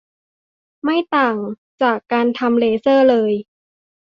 [0.83, 1.35] ไม่ต่าง
[1.81, 3.31] จากการทำเลเซอร์เลย